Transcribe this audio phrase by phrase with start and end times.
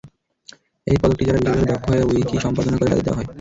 [0.87, 3.27] এই পদকটি যারা বিশেষভাবে দক্ষ হয়ে উইকি সম্পাদনা করেন তাদের দেওয়া হয়।